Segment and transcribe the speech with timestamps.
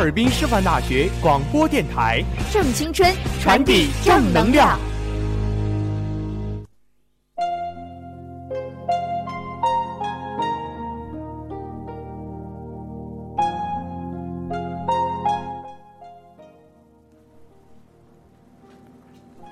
[0.00, 4.80] 尔滨师范大学广播电台，正青春，传递正能量。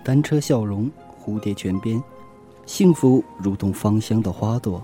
[0.03, 0.91] 单车笑容，
[1.23, 2.03] 蝴蝶泉边，
[2.65, 4.83] 幸福如同芳香的花朵，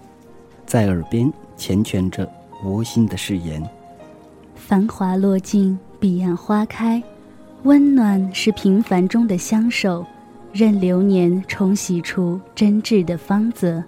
[0.67, 2.31] 在耳边缱绻着
[2.65, 3.67] 窝心的誓言。
[4.67, 7.03] 繁华落尽，彼岸花开，
[7.65, 10.07] 温暖是平凡中的相守，
[10.55, 13.85] 任流年冲洗出真挚的芳泽。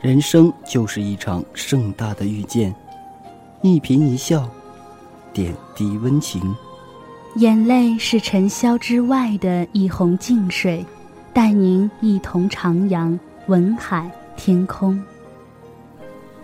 [0.00, 2.74] 人生就是一场盛大的遇见，
[3.62, 4.48] 一颦一笑，
[5.32, 6.42] 点滴温情。
[7.36, 10.84] 眼泪是尘嚣之外的一泓静水，
[11.32, 15.00] 带您一同徜徉文海天空。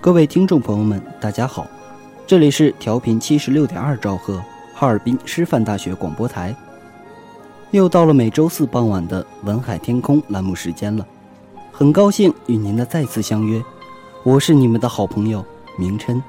[0.01, 1.67] 各位听众朋友们，大家好，
[2.28, 4.39] 这里是调频七十六点二兆赫
[4.75, 6.55] 哈尔滨师范大学广播台。
[7.71, 11.06] 又到了每周四傍晚的文海天空栏目时间了，
[11.72, 13.59] 很高兴与您的再次相约，
[14.25, 15.43] 我是你们的好朋友
[15.78, 16.22] 明琛，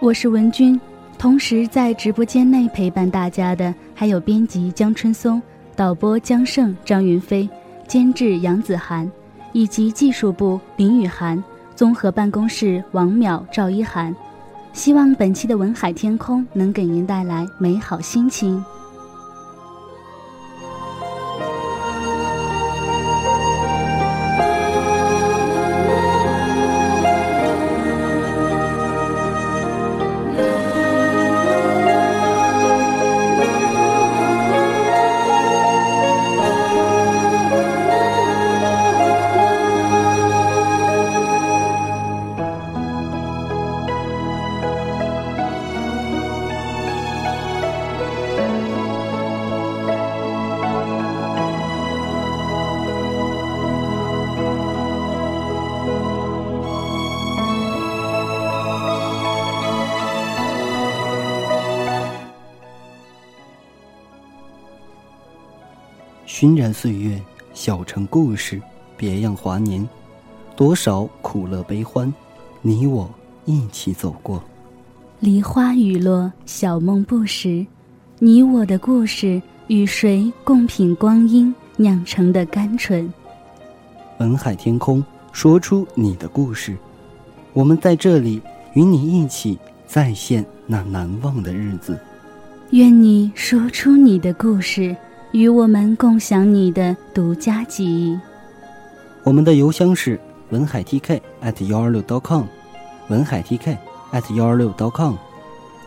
[0.00, 0.80] 我是文君。
[1.18, 5.42] 同时，在直播间内陪伴大家的还有编辑江春松、
[5.76, 7.46] 导播江胜、张云飞、
[7.86, 9.12] 监制杨子涵，
[9.52, 11.44] 以及技术部林雨涵、
[11.76, 14.16] 综合办公室王淼、赵一涵。
[14.72, 18.64] 希望本期的文海天空能给您带来美好心情。
[66.72, 67.20] 岁月，
[67.52, 68.60] 小城故事，
[68.96, 69.86] 别样华年，
[70.56, 72.12] 多少苦乐悲欢，
[72.62, 73.08] 你我
[73.44, 74.42] 一起走过。
[75.20, 77.64] 梨花雨落，小梦不识，
[78.18, 83.12] 你我的故事，与谁共品光阴酿成的甘醇？
[84.18, 86.76] 文海天空，说出你的故事，
[87.52, 88.40] 我们在这里
[88.74, 91.98] 与你一起再现那难忘的日子。
[92.70, 94.96] 愿你说出你的故事。
[95.32, 98.18] 与我们共享你的独家记忆。
[99.24, 100.18] 我们的邮箱是
[100.50, 102.44] 文海 TK at 幺二六 .com，
[103.08, 103.76] 文海 TK
[104.12, 105.14] at 幺二六 .com。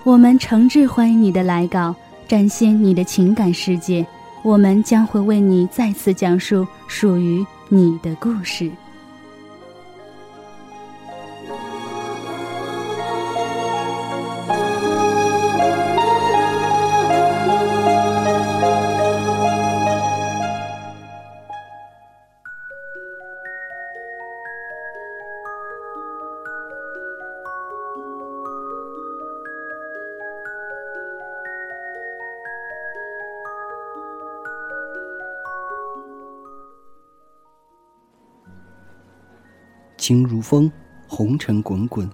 [0.03, 1.95] 我们诚挚欢迎你的来稿，
[2.27, 4.06] 展现你的情感世界。
[4.44, 8.71] 我们将会为你再次讲述属于你的故事。
[40.07, 40.72] 情如风，
[41.07, 42.07] 红尘滚滚，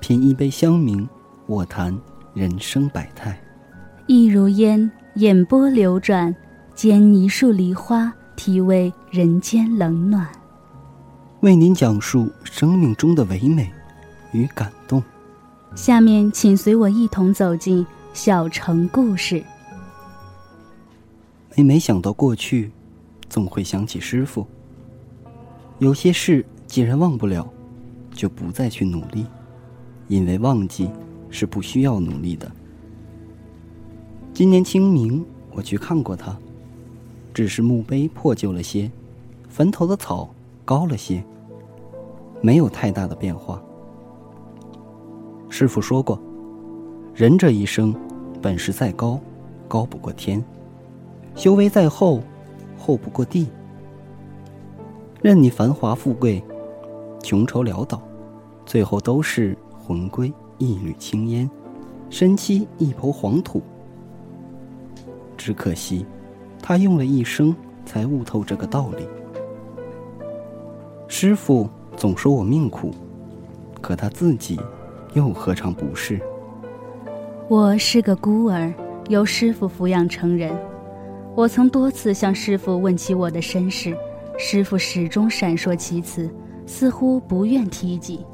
[0.00, 1.08] 品一杯香茗，
[1.46, 1.98] 我谈
[2.34, 3.42] 人生百态。
[4.06, 6.36] 意如烟，眼波流转，
[6.74, 10.28] 兼一树梨花，体味人间冷暖。
[11.40, 13.72] 为您讲述生命中的唯美
[14.32, 15.02] 与感动。
[15.74, 19.42] 下面，请随我一同走进小城故事。
[21.56, 22.70] 每每想到过去，
[23.30, 24.46] 总会想起师傅。
[25.78, 27.46] 有些事既然忘不了，
[28.14, 29.26] 就不再去努力，
[30.08, 30.88] 因为忘记
[31.28, 32.50] 是不需要努力的。
[34.32, 36.34] 今年清明，我去看过他，
[37.34, 38.90] 只是墓碑破旧了些，
[39.50, 40.30] 坟头的草
[40.64, 41.22] 高了些，
[42.40, 43.62] 没有太大的变化。
[45.50, 46.18] 师傅说过，
[47.14, 47.94] 人这一生，
[48.40, 49.20] 本事再高，
[49.68, 50.42] 高不过天。
[51.34, 52.22] 修为再厚，
[52.78, 53.46] 厚不过地。
[55.20, 56.42] 任你繁华富贵，
[57.22, 58.02] 穷愁潦倒，
[58.66, 61.48] 最后都是魂归一缕青烟，
[62.10, 63.62] 身栖一抔黄土。
[65.36, 66.04] 只可惜，
[66.60, 67.54] 他用了一生
[67.86, 69.06] 才悟透这个道理。
[71.08, 72.90] 师傅总说我命苦，
[73.80, 74.60] 可他自己
[75.14, 76.20] 又何尝不是？
[77.48, 78.72] 我是个孤儿，
[79.08, 80.56] 由师傅抚养成人。
[81.34, 83.96] 我曾多次向师傅问起我的身世，
[84.38, 86.30] 师傅始终闪烁其词，
[86.66, 88.24] 似乎不愿提及。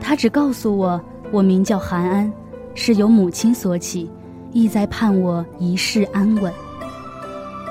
[0.00, 1.00] 他只告诉我，
[1.30, 2.32] 我名叫韩安，
[2.74, 4.10] 是由母亲所起，
[4.52, 6.52] 意在盼我一世安稳。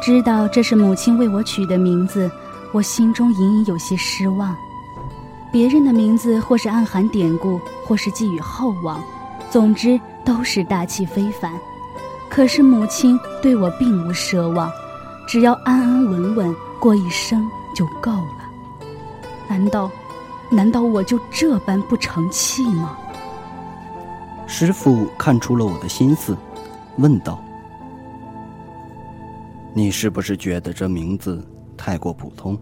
[0.01, 2.29] 知道这是母亲为我取的名字，
[2.71, 4.55] 我心中隐隐有些失望。
[5.51, 9.03] 别人的名字或是暗含典故，或是寄予厚望，
[9.49, 11.51] 总之都是大气非凡。
[12.29, 14.71] 可是母亲对我并无奢望，
[15.27, 17.45] 只要安安稳稳过一生
[17.75, 18.40] 就够了。
[19.51, 19.91] 难道，
[20.49, 22.97] 难道我就这般不成器吗？
[24.47, 26.37] 师傅看出了我的心思，
[26.99, 27.43] 问道
[29.75, 31.45] ：“你是不是觉得这名字
[31.75, 32.57] 太过普通？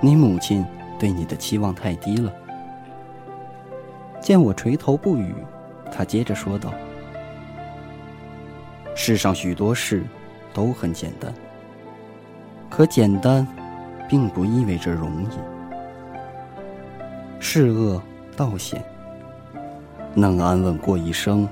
[0.00, 0.66] 你母亲
[0.98, 2.32] 对你的期望太低了？”
[4.20, 5.32] 见我垂头不语，
[5.92, 6.74] 他接着说道。
[8.96, 10.02] 世上许多事
[10.52, 11.32] 都很简单，
[12.68, 13.46] 可简单
[14.14, 15.28] 并不意味着容易。
[17.40, 18.00] 是恶
[18.36, 18.80] 道险，
[20.14, 21.48] 能安稳过一生，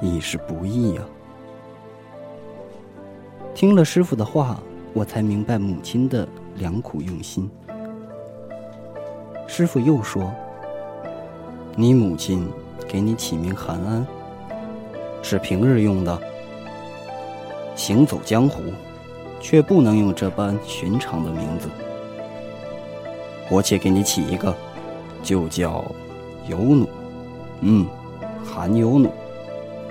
[0.00, 1.04] 已是不易啊。
[3.54, 4.58] 听了师傅的话，
[4.94, 7.46] 我才明白母亲的良苦用心。
[9.46, 10.32] 师傅又说
[11.76, 12.48] ：“你母亲
[12.88, 14.06] 给你起名韩安，
[15.22, 16.18] 是平日用的。”
[17.76, 18.62] 行走江湖，
[19.42, 21.68] 却不能用这般寻常的名字。
[23.50, 24.56] 我且给你起一个，
[25.22, 25.84] 就叫
[26.48, 26.88] 尤努。
[27.60, 27.86] 嗯，
[28.44, 29.10] 韩尤努，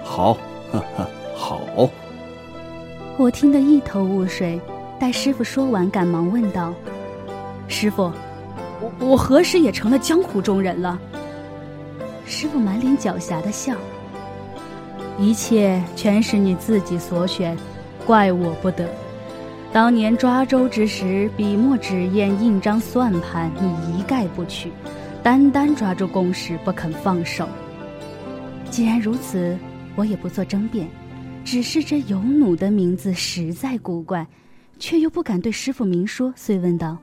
[0.03, 0.33] 好，
[0.71, 1.61] 哈哈，好。
[3.17, 4.59] 我听得一头雾水，
[4.99, 6.73] 待师傅说完，赶忙问道
[7.67, 8.11] ：“师傅，
[8.79, 10.99] 我我何时也成了江湖中人了？”
[12.25, 13.75] 师傅满脸狡黠的笑
[15.19, 17.55] ：“一切全是你自己所选。”
[18.07, 18.89] 怪我不得。
[19.73, 24.69] 当年抓周之时，笔墨纸砚、印章算盘，你一概不取，
[25.23, 27.47] 单单抓住公事不肯放手。
[28.69, 29.57] 既然如此，
[29.95, 30.89] 我也不做争辩，
[31.45, 34.27] 只是这有弩的名字实在古怪，
[34.77, 36.97] 却又不敢对师傅明说，遂问道：“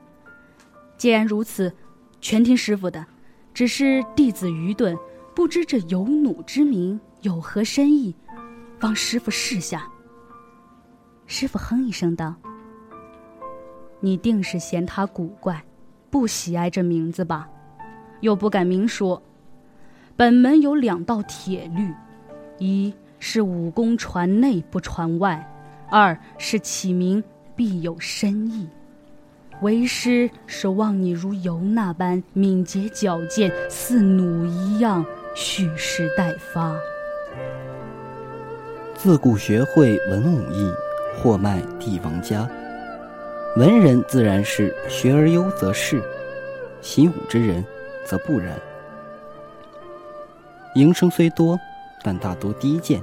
[0.95, 1.73] 既然如此，
[2.21, 3.03] 全听师傅的。
[3.51, 4.95] 只是弟子愚钝，
[5.35, 8.15] 不知这有弩之名有何深意，
[8.81, 9.87] 望师傅示下。”
[11.25, 12.35] 师傅哼一声道
[13.99, 15.63] ：“你定是嫌他古怪，
[16.09, 17.49] 不喜爱这名字吧？
[18.21, 19.21] 又不敢明说。
[20.15, 21.93] 本门有两道铁律：
[22.57, 25.39] 一是武功传内不传外；
[25.89, 27.23] 二是起名
[27.55, 28.67] 必有深意。
[29.61, 36.75] 为师是望你如尤那般敏捷矫健，似弩一样蓄势待发。
[38.95, 40.71] 自古学会文武艺。”
[41.21, 42.49] 货卖帝王家，
[43.55, 46.01] 文人自然是学而优则仕，
[46.81, 47.65] 习武之人
[48.05, 48.59] 则不然。
[50.75, 51.59] 营生虽多，
[52.03, 53.01] 但大多低贱，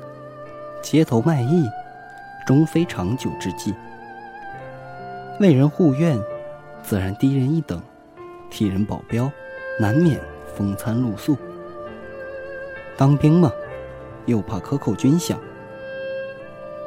[0.80, 1.68] 街头卖艺，
[2.46, 3.74] 终非长久之计。
[5.40, 6.18] 为人护院，
[6.82, 7.78] 自然低人一等；
[8.48, 9.30] 替人保镖，
[9.80, 10.20] 难免
[10.56, 11.36] 风餐露宿。
[12.96, 13.52] 当兵嘛，
[14.26, 15.34] 又怕克扣军饷。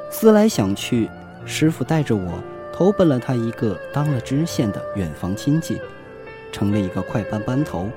[0.10, 1.10] 思来想去。
[1.46, 2.44] 师傅带着我
[2.80, 5.82] 投奔了他一个当了知县的远房亲戚，
[6.50, 7.90] 成了一个快班班头。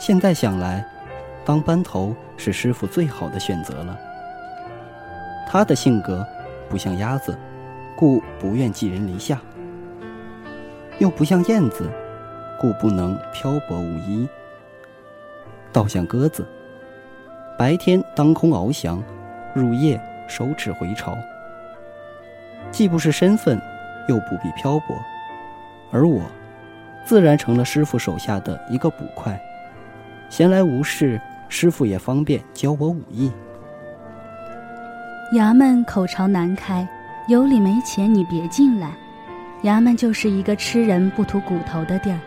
[0.00, 0.84] 现在想来，
[1.44, 3.96] 当班头是师傅最好的选择了。
[5.48, 6.26] 他的性格
[6.68, 7.38] 不像鸭子，
[7.96, 9.36] 故不愿寄人篱下；
[10.98, 11.88] 又不像燕子，
[12.60, 14.28] 故不能漂泊无依。
[15.72, 16.44] 倒像鸽子，
[17.56, 19.00] 白天当空翱翔，
[19.54, 21.16] 入夜收翅回巢。
[22.70, 23.60] 既不是身份，
[24.08, 24.96] 又不必漂泊，
[25.90, 26.22] 而我，
[27.04, 29.40] 自然成了师傅手下的一个捕快。
[30.28, 33.32] 闲来无事，师傅也方便教我武艺。
[35.32, 36.86] 衙门口朝南开，
[37.28, 38.90] 有理没钱你别进来。
[39.62, 42.18] 衙门就是一个吃人不吐骨头的地儿，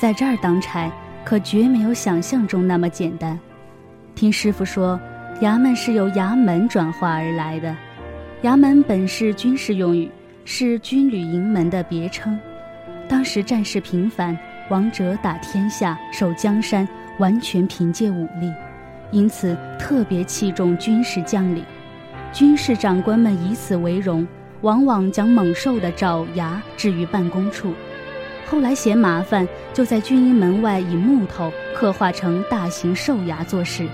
[0.00, 0.90] 在这儿当差
[1.24, 3.38] 可绝没有想象中那么简单。
[4.14, 4.98] 听师傅说，
[5.40, 7.74] 衙门是由衙门转化而来的。
[8.46, 10.08] 衙门本是军事用语，
[10.44, 12.38] 是军旅营门的别称。
[13.08, 14.38] 当时战事频繁，
[14.70, 16.86] 王者打天下，守江山。
[17.18, 18.52] 完全凭借武力，
[19.10, 21.64] 因此特别器重军事将领。
[22.30, 24.24] 军事长官们以此为荣，
[24.60, 27.72] 往往将猛兽的爪牙置于办公处。
[28.46, 33.88] 后来嫌麻烦，就在军营门外以木头刻画成大型兽牙做事。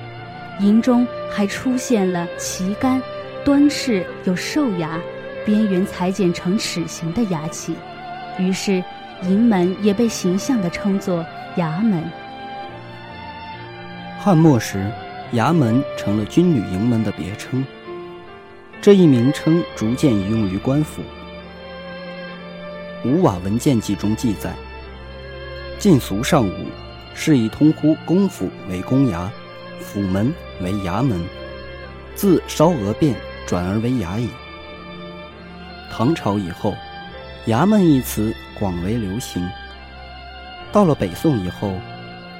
[0.60, 3.00] 营中还出现了旗杆、
[3.44, 5.00] 端式有兽牙，
[5.44, 7.74] 边缘裁剪成齿形的牙器。
[8.38, 8.82] 于是，
[9.22, 11.24] 营门也被形象地称作
[11.56, 12.04] 衙门。
[14.20, 14.88] 汉末时，
[15.34, 17.64] 衙门成了军旅营门的别称。
[18.80, 21.02] 这一名称逐渐移用于官府。
[23.04, 24.52] 《吴瓦文件记》中记载
[25.80, 26.66] ：“晋俗尚武，
[27.14, 29.28] 是以通呼公府为公衙，
[29.80, 31.20] 府门为衙门。
[32.14, 33.16] 自烧鹅变
[33.52, 34.30] 转而为衙役。”
[35.92, 36.74] 唐朝以后
[37.48, 39.46] ，“衙门”一词广为流行。
[40.72, 41.78] 到了北宋以后。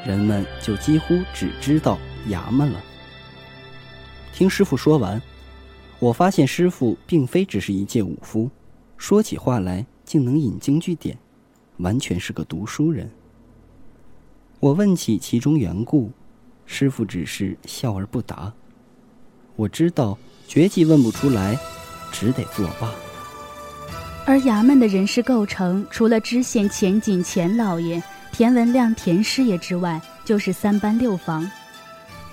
[0.04, 1.96] 人们就几乎只知道
[2.28, 2.80] 衙门了。
[4.32, 5.22] 听师傅说完，
[6.00, 8.50] 我发现师傅并非只是一介武夫，
[8.96, 11.16] 说起话来竟能引经据典，
[11.76, 13.08] 完全是个读书人。
[14.58, 16.10] 我问起其中缘故，
[16.66, 18.52] 师傅只是笑而不答。
[19.54, 20.18] 我知道
[20.52, 21.58] 绝技问不出来，
[22.12, 22.92] 只得作罢。
[24.26, 28.02] 而衙门的人事构成，除了知县、钱景、钱老爷。
[28.32, 31.50] 田文亮、田师爷之外，就是三班六房。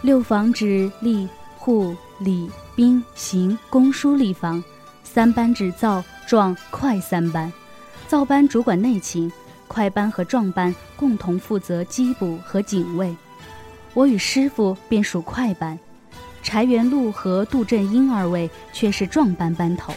[0.01, 4.61] 六房指吏、户、礼、兵、刑、公、书吏房；
[5.01, 7.49] 三班指造、壮、快三班。
[8.05, 9.31] 造班主管内勤，
[9.69, 13.15] 快班和壮班共同负责缉捕和警卫。
[13.93, 15.79] 我与师傅便属快班，
[16.41, 19.93] 柴元禄和杜振英二位却是壮班班头。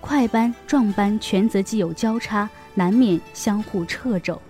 [0.00, 4.40] 快班、壮班权责既有交叉，难免相互掣肘。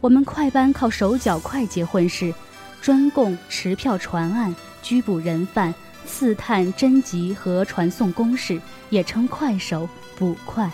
[0.00, 2.34] 我们快班靠手脚快捷混事，
[2.80, 5.72] 专供持票传案、拘捕人犯、
[6.04, 10.70] 刺探侦缉和传送公事，也称快手、捕快。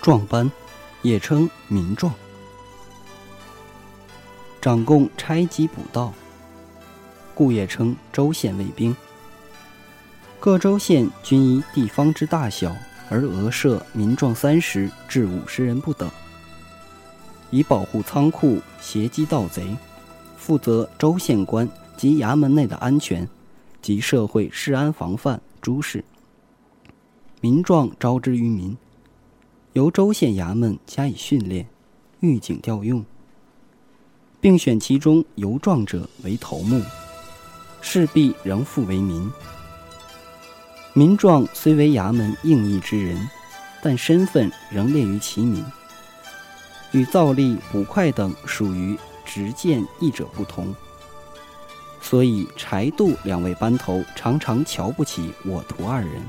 [0.00, 0.50] 壮班，
[1.02, 2.14] 也称民壮，
[4.60, 6.14] 掌供拆缉捕盗，
[7.36, 8.96] 故也称州县卫兵。
[10.40, 12.74] 各州县均依地方之大小
[13.10, 16.10] 而额设民壮三十至五十人不等。
[17.50, 19.76] 以保护仓库、协击盗贼，
[20.36, 23.28] 负责州县官及衙门内的安全
[23.80, 26.04] 及社会治安防范诸事。
[27.40, 28.76] 民壮招之于民，
[29.74, 31.68] 由州县衙门加以训练、
[32.20, 33.04] 预警调用，
[34.40, 36.82] 并选其中游壮者为头目，
[37.88, 39.32] 势必仍复为民。
[40.92, 43.16] 民壮虽为衙门应役之人，
[43.80, 45.64] 但身份仍列于其民。
[46.90, 50.74] 与造吏、捕快等属于执剑役者不同，
[52.00, 56.20] 所以柴渡两位班头常常瞧不起我徒二人。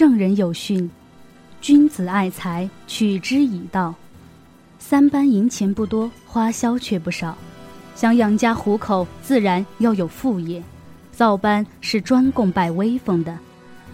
[0.00, 0.90] 圣人有训
[1.60, 3.94] ：“君子爱财，取之以道。”
[4.80, 7.36] 三班银钱不多，花销却不少。
[7.94, 10.62] 想养家糊口，自然要有副业。
[11.12, 13.38] 造班是专供拜威风的。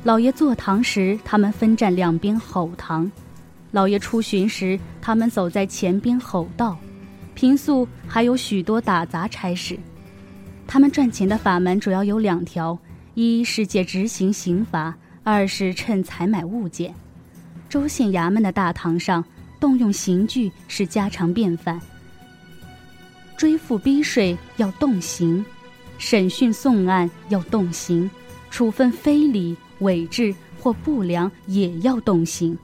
[0.04, 3.10] 老爷坐堂时，他们分站两边吼堂；
[3.72, 6.78] 老爷出巡时，他们走在前边吼道。
[7.34, 9.76] 平素还有许多打杂差事。
[10.68, 12.78] 他们赚钱的法门主要有两条：
[13.14, 16.94] 一是借执行刑罚，二是趁采买物件。
[17.68, 19.24] 州县衙门的大堂上。
[19.58, 21.80] 动用刑具是家常便饭，
[23.38, 25.42] 追付逼税要动刑，
[25.96, 28.08] 审讯送案要动刑，
[28.50, 32.56] 处分非礼、伪制或不良也要动刑。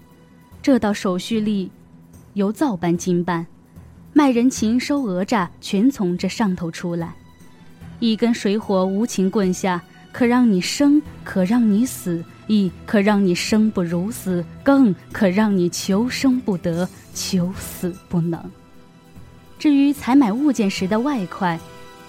[0.60, 1.70] 这道手续例
[2.34, 3.44] 由造办经办，
[4.12, 7.14] 卖人情、收讹诈全从这上头出来。
[8.00, 12.22] 一根水火无情棍下，可让你生，可让你死。
[12.52, 18.38] 亦可让你生不如死，更可让你求生不得，求死不能。
[19.58, 21.58] 至于采买物件时的外快，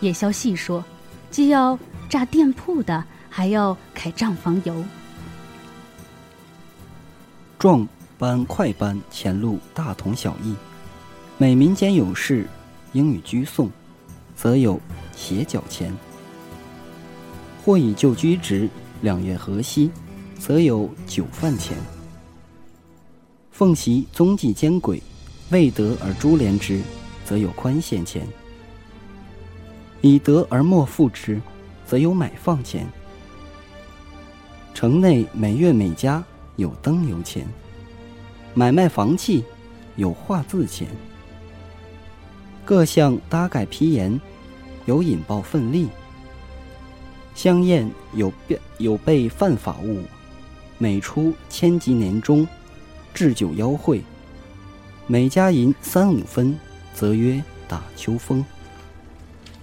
[0.01, 0.83] 也消细说，
[1.31, 4.83] 既要炸店铺的，还要开账房油。
[7.57, 10.53] 壮班、快班前路大同小异，
[11.37, 12.45] 每民间有事，
[12.91, 13.71] 应予居送，
[14.35, 14.77] 则有
[15.15, 15.95] 斜脚钱。
[17.63, 18.69] 或以旧居职，
[19.01, 19.89] 两月河西。
[20.45, 21.77] 则有酒饭钱。
[23.49, 25.01] 奉习踪迹奸轨，
[25.51, 26.81] 未得而株连之，
[27.23, 28.23] 则有宽限钱；
[30.01, 31.39] 以得而莫复之，
[31.87, 32.85] 则有买放钱。
[34.73, 36.21] 城内每月每家
[36.57, 37.47] 有灯油钱，
[38.53, 39.45] 买卖房契
[39.95, 40.89] 有画字钱，
[42.65, 44.19] 各项搭盖批言
[44.87, 45.87] 有引报奋力，
[47.33, 50.01] 香宴有变有备犯法物。
[50.77, 52.47] 每出千吉年中，
[53.13, 54.01] 置酒邀会，
[55.07, 56.57] 每家银三五分，
[56.93, 58.43] 则曰打秋风。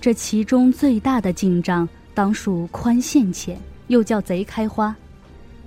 [0.01, 4.95] 这其中最大的进账，当属宽限钱，又叫贼开花。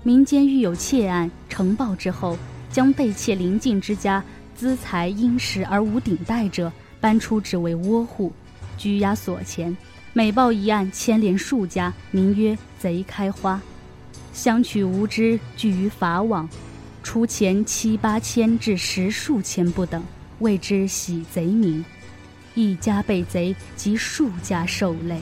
[0.02, 2.38] 民间遇有窃案，呈报之后，
[2.72, 4.24] 将被窃邻近之家
[4.56, 8.32] 资财殷实而无顶戴者，搬出只为窝户，
[8.78, 9.76] 拘押所前。
[10.14, 13.62] 每报一案，牵连数家，名曰贼开花。
[14.34, 16.50] 相取无知，聚于法网，
[17.04, 20.04] 出钱七八千至十数千不等，
[20.40, 21.86] 谓之洗贼名。
[22.56, 25.20] 一家被贼，即数家受累。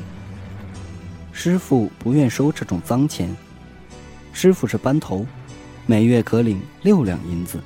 [1.34, 3.30] 师傅不愿收这种脏钱。
[4.32, 5.26] 师傅是班头，
[5.86, 7.60] 每月可领六两银子。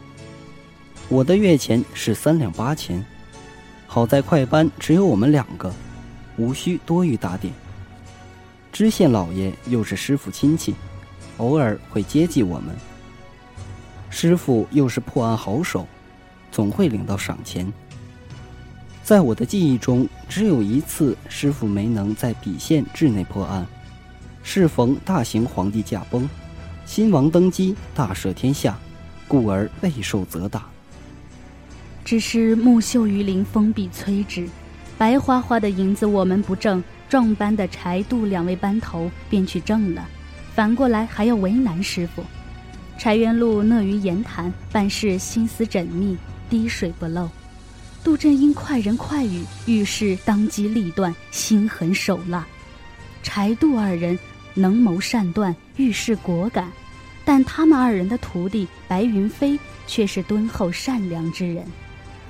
[1.10, 3.04] 我的月钱是三两八钱。
[3.86, 5.72] 好在快班只有我们两个，
[6.38, 7.54] 无需多余打点。
[8.72, 10.74] 知县老爷又是师傅亲戚。
[11.38, 12.76] 偶尔会接济我们。
[14.10, 15.88] 师傅又是破案好手，
[16.52, 17.72] 总会领到赏钱。
[19.04, 23.66] 在我的记忆中，只有一次师傅没能在笔县治内破案，
[24.42, 26.28] 适逢大行皇帝驾崩，
[26.86, 28.78] 新王登基，大赦天下，
[29.28, 30.66] 故而备受责打。
[32.04, 34.48] 只是木秀于林，风必摧之。
[34.98, 40.08] 白花花的银子我们不挣，壮班的柴杜两位班头便去挣了。
[40.56, 42.24] 反过来还要为难师傅，
[42.98, 46.18] 柴元禄乐于言谈，办事心思缜密，
[46.50, 47.28] 滴水不漏；
[48.06, 52.48] 杜振英快人快语，遇事当机立断，心狠手辣。
[53.22, 54.18] 柴杜二人
[54.54, 56.72] 能谋善断，遇事果敢，
[57.26, 61.66] 但他们二人的徒弟白云飞却是敦厚善良之人。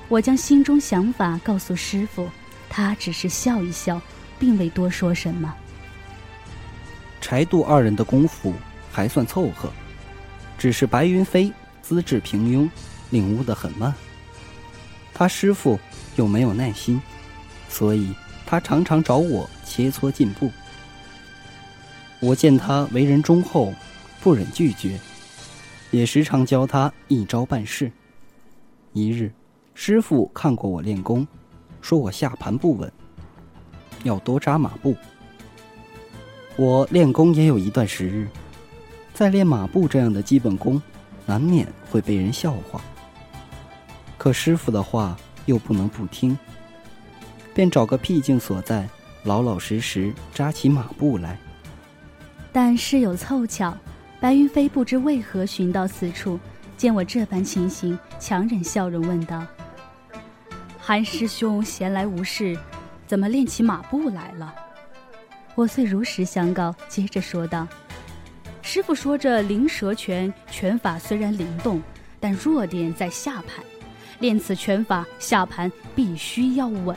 [0.08, 2.28] 我将心中想法告诉师傅，
[2.68, 4.00] 他只是笑一笑，
[4.36, 5.54] 并未多说什么。
[7.20, 8.52] 柴渡二人的功夫
[8.92, 9.70] 还算凑合，
[10.56, 11.52] 只是白云飞
[11.82, 12.68] 资质平庸，
[13.10, 13.92] 领悟得很慢。
[15.12, 15.78] 他师傅
[16.16, 17.00] 又没有耐心，
[17.68, 20.50] 所以他常常找我切磋进步。
[22.20, 23.72] 我见他为人忠厚，
[24.20, 24.98] 不忍拒绝，
[25.90, 27.90] 也时常教他一招半式。
[28.92, 29.32] 一日，
[29.74, 31.26] 师傅看过我练功，
[31.80, 32.90] 说我下盘不稳，
[34.04, 34.96] 要多扎马步。
[36.56, 38.26] 我练功也有一段时日，
[39.12, 40.80] 在练马步这样的基本功，
[41.26, 42.80] 难免会被人笑话。
[44.16, 45.14] 可师傅的话
[45.44, 46.36] 又不能不听，
[47.52, 48.88] 便找个僻静所在，
[49.24, 51.38] 老老实实扎起马步来。
[52.52, 53.76] 但事有凑巧，
[54.18, 56.40] 白云飞不知为何寻到此处，
[56.78, 59.46] 见我这般情形，强忍笑容问道
[60.80, 62.58] ：“韩师兄闲来无事，
[63.06, 64.54] 怎么练起马步来了？”
[65.56, 67.66] 我遂如实相告，接着说道
[68.60, 71.82] ：“师傅说这灵蛇拳拳法虽然灵动，
[72.20, 73.64] 但弱点在下盘，
[74.18, 76.94] 练此拳法下盘必须要稳。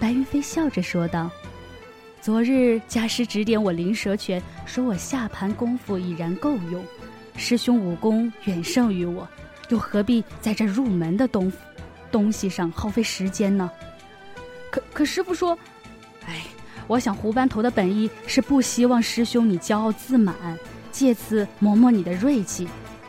[0.00, 1.30] 白云飞笑着说道
[2.22, 6.82] ：“昨日家师指点我灵蛇拳，说我下盘功夫已然够用，
[7.36, 9.28] 师兄武功远胜于我，
[9.68, 11.52] 又何必在这入门的东
[12.10, 13.70] 东西上耗费时间呢？”
[14.72, 15.58] 可可师傅说
[16.24, 16.42] ：“哎。”
[16.88, 20.34] 我想胡班头的本意是不希望师兄你骄傲自满，
[20.90, 22.66] 借此磨磨你的锐气。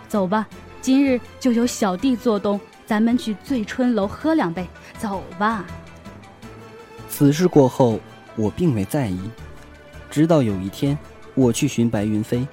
[0.09, 0.45] 走吧，
[0.81, 4.67] 今日就由小弟做东，咱们去醉春楼喝两杯。
[4.97, 5.65] 走吧。
[7.07, 8.01] 此事过后，
[8.35, 9.17] 我并未在意，
[10.11, 10.97] 直到有一天，
[11.33, 12.45] 我去寻白云飞，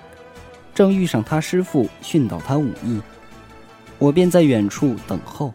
[0.73, 3.01] 正遇上他师父训导他武艺，
[3.99, 5.53] 我便在远处等候，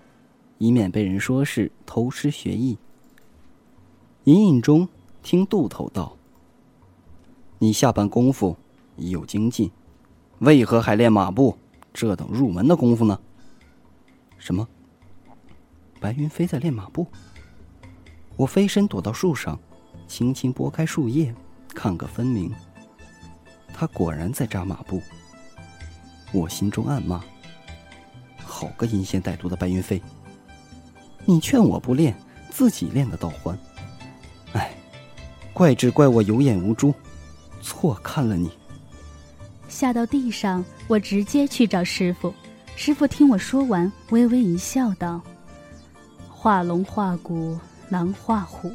[0.58, 2.78] 以免被人说是偷师学艺。
[4.26, 4.90] 隐隐中。
[5.24, 6.18] 听杜头道
[7.60, 8.58] ：“你下班功夫
[8.96, 9.72] 已有精进，
[10.40, 11.58] 为何还练马步？
[11.94, 13.20] 这等入门的功夫呢？”
[14.38, 14.68] 什么？
[16.00, 17.06] 白云飞在练马步？
[18.36, 19.60] 我飞身躲到树上，
[20.08, 21.34] 轻轻拨开树叶，
[21.70, 22.52] 看个分明。
[23.74, 25.02] 他果然在扎马步。
[26.34, 27.24] 我心中暗骂
[28.44, 30.02] ：“好个阴险歹毒的白云飞！
[31.26, 32.18] 你劝我不练，
[32.50, 33.58] 自己练的倒欢。”
[35.54, 36.94] 怪只怪我有眼无珠，
[37.62, 38.50] 错看了你。
[39.68, 42.34] 下到地上，我直接去找师傅。
[42.76, 45.22] 师傅听我说完，微微一笑，道
[46.30, 47.60] ：“画龙画虎
[47.90, 48.72] 难画虎，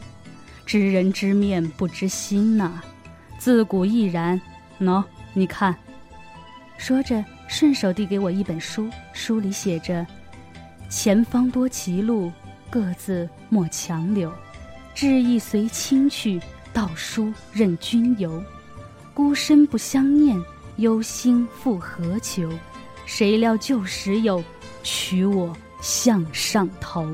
[0.64, 2.80] 知人知面不知心呐，
[3.38, 4.40] 自古亦然。
[4.78, 5.74] 喏，你看。”
[6.78, 10.06] 说着，顺手递给我一本书，书里写着
[10.90, 12.30] ：“前方多歧路，
[12.68, 14.30] 各自莫强留，
[14.94, 16.40] 志意随心去。”
[16.76, 18.44] 道书任君游，
[19.14, 20.38] 孤身不相念，
[20.76, 22.50] 忧心复何求？
[23.06, 24.44] 谁料旧时友，
[24.82, 27.08] 取我向上头。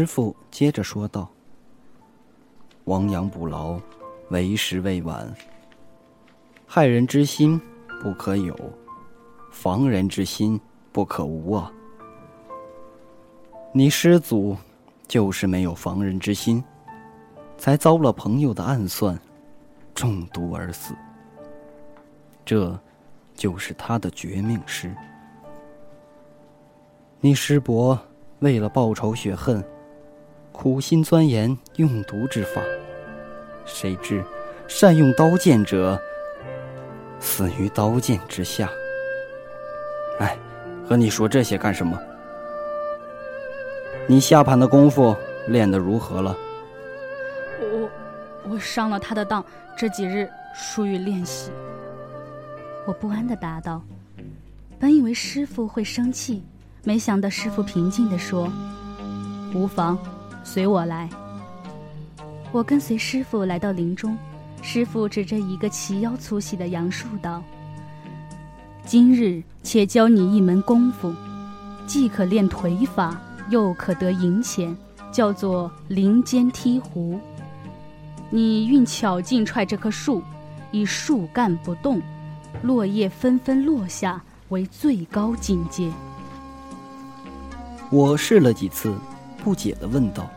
[0.00, 1.28] 师傅接着说道
[2.88, 3.78] ：“亡羊补牢，
[4.30, 5.30] 为时未晚。
[6.66, 7.60] 害人之心
[8.00, 8.58] 不可有，
[9.52, 10.58] 防人之心
[10.90, 11.70] 不可无啊！
[13.74, 14.56] 你师祖
[15.06, 16.64] 就是没有防人之心，
[17.58, 19.20] 才遭了朋友的暗算，
[19.94, 20.94] 中毒而死。
[22.46, 22.74] 这，
[23.34, 24.96] 就是他的绝命诗。
[27.20, 28.00] 你师伯
[28.38, 29.62] 为了报仇雪恨。”
[30.62, 32.60] 苦心钻研用毒之法，
[33.64, 34.22] 谁知
[34.68, 35.98] 善用刀剑者
[37.18, 38.68] 死于刀剑之下。
[40.18, 40.36] 哎，
[40.86, 41.98] 和你说这些干什么？
[44.06, 45.16] 你下盘的功夫
[45.48, 46.36] 练得如何了？
[47.62, 47.90] 我
[48.50, 49.42] 我上了他的当，
[49.74, 51.50] 这几日疏于练习。
[52.84, 53.80] 我不安的答道。
[54.78, 56.42] 本以为师傅会生气，
[56.84, 58.52] 没想到师傅平静的说
[59.56, 59.98] ：“无妨。”
[60.42, 61.08] 随我来。
[62.52, 64.16] 我跟随师傅来到林中，
[64.62, 67.42] 师傅指着一个齐腰粗细的杨树道
[68.84, 71.14] ：“今日且教你一门功夫，
[71.86, 73.16] 既可练腿法，
[73.50, 74.76] 又可得银钱，
[75.12, 77.20] 叫做林间踢壶。
[78.30, 80.22] 你运巧劲踹这棵树，
[80.72, 82.02] 以树干不动，
[82.62, 85.90] 落叶纷纷落下为最高境界。”
[87.90, 88.92] 我试了几次。
[89.42, 90.28] 不解的问道：“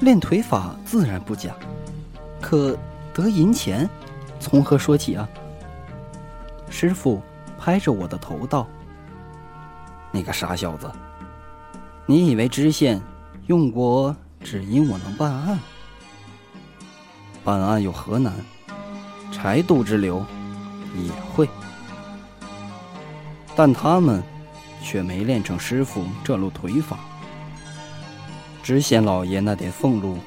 [0.00, 1.54] 练腿法自然不假，
[2.40, 2.76] 可
[3.14, 3.88] 得银钱，
[4.40, 5.28] 从何说起啊？”
[6.68, 7.22] 师傅
[7.58, 8.66] 拍着我的头道
[10.10, 10.90] ：“你个傻小子，
[12.06, 13.00] 你以为知县
[13.46, 15.58] 用过只因我能办案？
[17.44, 18.32] 办案有何难？
[19.30, 20.24] 柴渡之流
[20.94, 21.48] 也会，
[23.54, 24.22] 但他们
[24.82, 26.98] 却没练成师傅这路腿法。”
[28.66, 30.18] 知县老爷那点俸禄，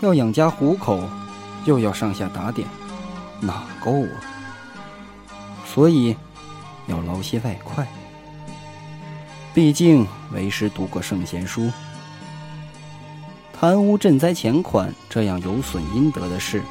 [0.00, 1.02] 要养家糊口，
[1.64, 2.64] 又要上下打点，
[3.40, 4.14] 哪够啊？
[5.66, 6.16] 所以
[6.86, 7.84] 要捞些外快。
[9.52, 11.68] 毕竟为师读过圣贤书，
[13.52, 16.62] 贪污赈灾钱款这样有损阴德的事，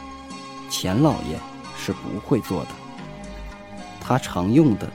[0.70, 1.38] 钱老爷
[1.78, 2.70] 是不会做的。
[4.00, 4.90] 他常用的，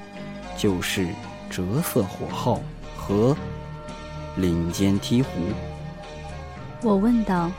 [0.57, 1.09] 就是
[1.51, 2.59] 折色火耗
[2.97, 3.37] 和
[4.37, 5.29] 林间梯壶。
[6.83, 7.51] 我问道：“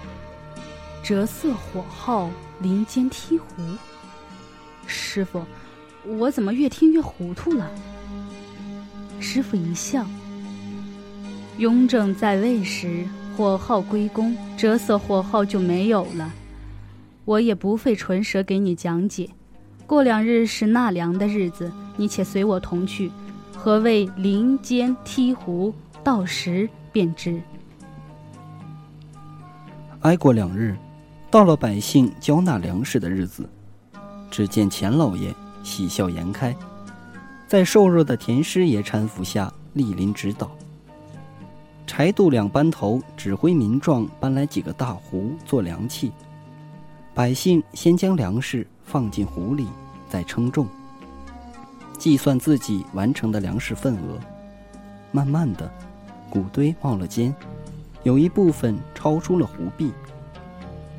[1.04, 2.28] 折色火耗，
[2.60, 3.46] 林间梯壶。”
[4.88, 5.46] 师傅，
[6.18, 7.70] 我怎么越听越糊涂了？
[9.20, 10.04] 师傅一笑
[11.60, 13.08] ：“雍正在位时，
[13.38, 16.34] 火耗归公，折色火耗就没有了。
[17.26, 19.30] 我也不费唇舌给你讲解。
[19.86, 23.12] 过两日是纳凉的日子，你且随我同去。
[23.56, 25.72] 何谓林间梯壶？
[26.04, 27.40] 到时便知。”
[30.02, 30.76] 挨过两日，
[31.30, 33.48] 到了百姓交纳粮食的日子，
[34.32, 36.56] 只见钱老爷喜笑颜开，
[37.48, 40.50] 在瘦弱的田师爷搀扶下莅临指导。
[41.86, 46.12] 柴杜两班头指挥民壮搬来几个大壶做粮器，
[47.14, 49.68] 百姓先将粮食放进壶里，
[50.10, 50.66] 再称重，
[52.00, 54.20] 计算自己完成的粮食份额。
[55.12, 55.72] 慢慢的，
[56.28, 57.36] 谷堆冒了尖。
[58.04, 59.92] 有一部分超出了湖壁，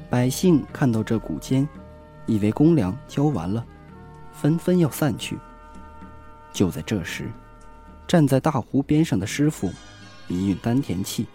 [0.09, 1.69] 百姓看到这谷间，
[2.27, 3.65] 以为公粮交完了，
[4.33, 5.37] 纷纷要散去。
[6.53, 7.31] 就在这时，
[8.07, 9.73] 站在大湖边上的师傅，
[10.29, 11.27] 一运丹田气，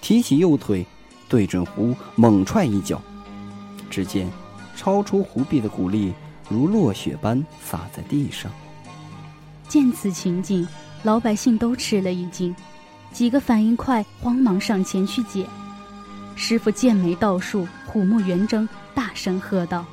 [0.00, 0.86] 提起右腿，
[1.28, 3.02] 对准湖猛踹一脚，
[3.90, 4.30] 只见
[4.76, 6.12] 超出湖壁的谷粒
[6.48, 8.52] 如落雪般洒在地上。
[9.66, 10.66] 见此情景，
[11.02, 12.54] 老百姓都吃了一惊。
[13.12, 15.46] 几个反应快，慌忙上前去捡。
[16.36, 19.84] 师傅剑眉倒竖，虎目圆睁，大声喝道：“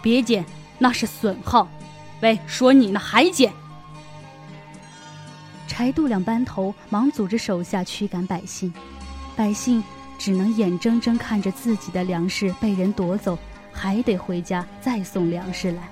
[0.00, 0.44] 别捡，
[0.78, 1.68] 那是损耗！
[2.20, 3.52] 喂，说你呢，还捡！”
[5.66, 8.72] 柴度两班头忙组织手下驱赶百姓，
[9.34, 9.82] 百姓
[10.16, 13.36] 只能眼睁睁看着自己的粮食被人夺走，
[13.72, 15.88] 还得回家再送粮食来。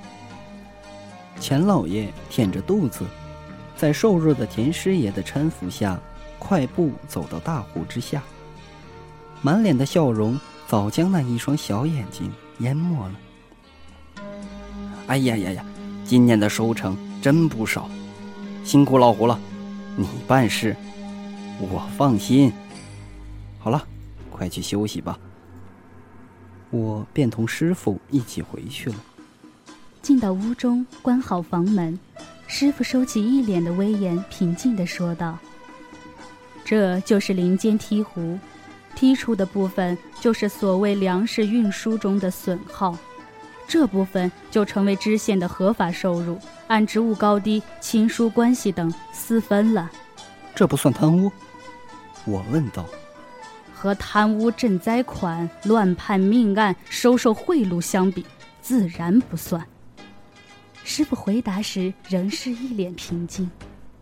[1.40, 3.04] 钱老爷舔着肚子，
[3.76, 5.98] 在瘦弱的田师爷的搀扶下。
[6.44, 8.20] 快步走到大湖之下，
[9.42, 12.28] 满脸的笑容早将那一双小眼睛
[12.58, 13.14] 淹没了。
[15.06, 15.64] 哎呀呀呀，
[16.04, 17.88] 今年的收成真不少，
[18.64, 19.38] 辛苦老胡了，
[19.96, 20.76] 你办事，
[21.60, 22.52] 我放心。
[23.60, 23.80] 好了，
[24.28, 25.16] 快去休息吧。
[26.70, 28.96] 我便同师傅一起回去了。
[30.02, 31.96] 进到屋中，关好房门，
[32.48, 35.38] 师傅收起一脸的威严，平静地说道。
[36.64, 38.38] 这就是林间梯湖，
[38.96, 42.96] 剔出的部分就是所谓粮食运输中的损耗，
[43.66, 49.90] 这部分就成为知县的合法收入，按职务高低、亲疏关系等私分了。
[50.54, 51.30] 这不算贪污？
[52.24, 52.86] 我问道。
[53.74, 58.24] 和贪污赈灾款、乱判命案、收受贿赂相比，
[58.60, 59.66] 自然不算。
[60.84, 63.50] 师傅回答时仍是一脸平静。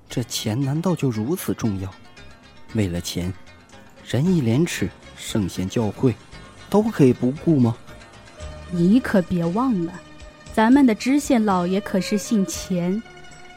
[0.06, 1.90] 这钱难道就如此重要？
[2.74, 3.33] 为了钱，
[4.09, 6.14] 仁义廉耻、圣贤教诲，
[6.68, 7.76] 都可以不顾吗？
[8.70, 9.92] 你可别忘了，
[10.52, 13.02] 咱们的知县老爷可是姓钱，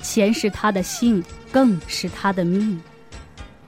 [0.01, 2.81] 钱是他的姓，更是他的命。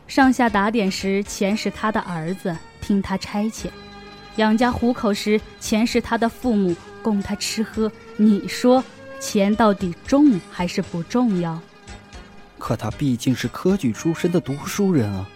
[0.08, 3.68] 上下打点时，钱是他的儿子，听他差遣；
[4.38, 7.92] 养家糊口时，钱是他的父母，供他吃喝。
[8.18, 8.84] 你说，
[9.20, 11.60] 钱到底重还是不重要？
[12.58, 15.28] 可他毕竟是科举出身的读书人啊。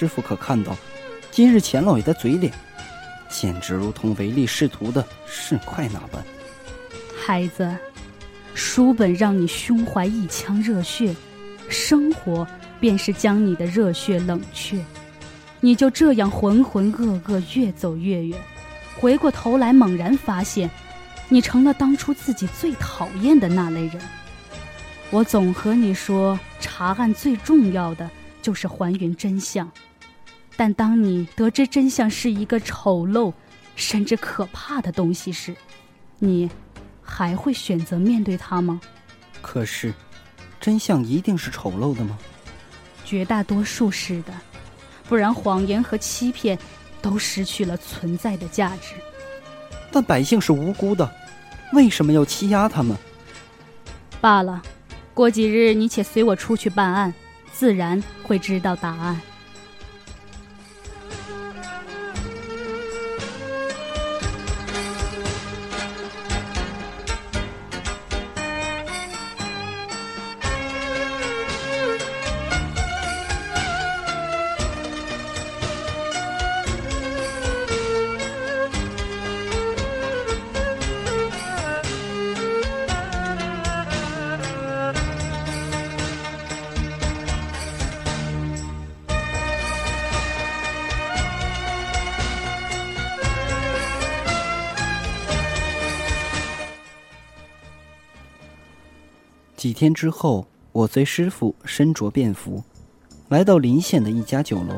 [0.00, 0.74] 师傅可看到，
[1.30, 2.50] 今日钱老爷的嘴脸，
[3.28, 6.24] 简直如同唯利是图的市侩那般。
[7.22, 7.76] 孩子，
[8.54, 11.14] 书本让你胸怀一腔热血，
[11.68, 12.48] 生活
[12.80, 14.82] 便是将你的热血冷却。
[15.60, 18.40] 你就这样浑浑噩噩，越走越远，
[18.98, 20.70] 回过头来猛然发现，
[21.28, 24.00] 你成了当初自己最讨厌的那类人。
[25.10, 28.08] 我总和你说，查案最重要的
[28.40, 29.70] 就是还原真相。
[30.60, 33.32] 但当你得知真相是一个丑陋，
[33.76, 35.56] 甚至可怕的东西时，
[36.18, 36.50] 你
[37.00, 38.78] 还会选择面对它吗？
[39.40, 39.94] 可是，
[40.60, 42.18] 真相一定是丑陋的吗？
[43.06, 44.34] 绝大多数是的，
[45.08, 46.58] 不然谎言和欺骗
[47.00, 48.92] 都失去了存在的价值。
[49.90, 51.10] 但百姓是无辜的，
[51.72, 52.94] 为什么要欺压他们？
[54.20, 54.60] 罢了，
[55.14, 57.14] 过几日你且随我出去办案，
[57.50, 59.18] 自然会知道答案。
[99.60, 102.64] 几天之后，我随师傅身着便服，
[103.28, 104.74] 来到临县的一家酒楼，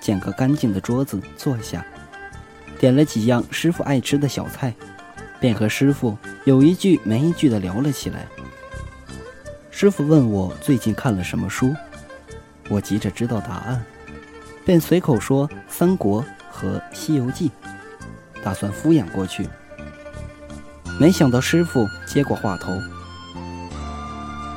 [0.00, 1.86] 捡个干净的桌子坐下，
[2.80, 4.74] 点了几样师傅爱吃的小菜，
[5.38, 8.26] 便和师傅有一句没一句的聊了起来。
[9.70, 11.72] 师傅问我最近看了什么书，
[12.68, 13.84] 我急着知道答案，
[14.64, 17.50] 便随口说《三国》和《西游记》，
[18.42, 19.48] 打算敷衍过去。
[20.98, 22.72] 没想到师傅接过话头。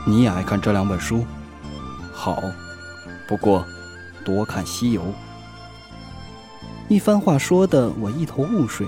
[0.03, 1.23] 你也爱看这两本书，
[2.11, 2.41] 好，
[3.27, 3.65] 不过
[4.25, 5.01] 多看《西游》。
[6.87, 8.87] 一番话说的我一头雾水，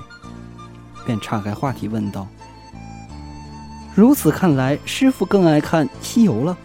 [1.05, 2.27] 便岔开话题问道
[3.95, 6.57] ：“如此看来，师傅更爱看《西游》了？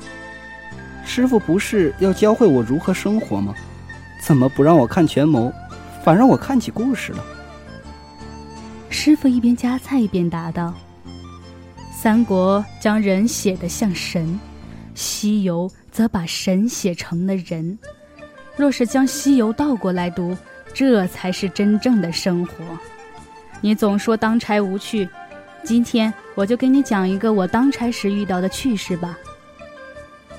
[1.05, 3.55] 师傅不是要教会我如何生活吗？
[4.23, 5.53] 怎么不让我看权谋，
[6.03, 7.23] 反让我看起故事了？”
[8.89, 10.73] 师傅一边夹菜一边答道。
[12.01, 14.39] 三国将人写得像神，
[14.95, 17.77] 西游则把神写成了人。
[18.57, 20.37] 若是将西游倒过来读，
[20.73, 22.65] 这才是真正的生活。
[23.61, 25.09] 你总说当差无趣，
[25.65, 29.19] 今天我就给你讲一个我当差时遇到的趣事吧。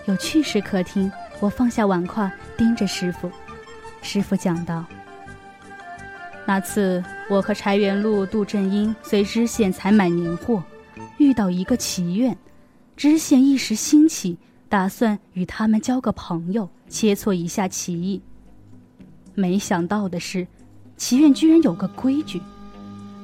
[0.06, 3.30] 有趣事可听，我放下碗筷，盯着师傅。
[4.02, 4.86] 师傅讲道：
[6.46, 10.64] 那次我和柴元禄、杜正英随知县采买年货。
[11.20, 12.36] 遇到一个祈愿，
[12.96, 14.38] 知县一时兴起，
[14.70, 18.22] 打算与他们交个朋友，切磋一下棋艺。
[19.36, 20.48] 没想到的是，
[20.96, 22.42] 祈愿居然有个规矩：